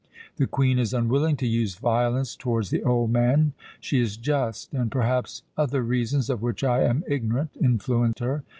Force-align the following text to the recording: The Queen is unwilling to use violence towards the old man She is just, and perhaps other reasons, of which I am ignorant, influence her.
The 0.37 0.47
Queen 0.47 0.79
is 0.79 0.95
unwilling 0.95 1.35
to 1.37 1.47
use 1.47 1.75
violence 1.75 2.35
towards 2.35 2.71
the 2.71 2.81
old 2.81 3.11
man 3.11 3.53
She 3.79 3.99
is 4.01 4.17
just, 4.17 4.73
and 4.73 4.89
perhaps 4.91 5.43
other 5.57 5.83
reasons, 5.83 6.27
of 6.27 6.41
which 6.41 6.63
I 6.63 6.81
am 6.81 7.03
ignorant, 7.07 7.51
influence 7.61 8.17
her. 8.17 8.43